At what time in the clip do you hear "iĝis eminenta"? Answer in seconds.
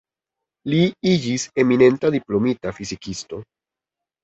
1.09-2.13